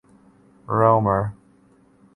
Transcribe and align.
Romer. 0.65 1.35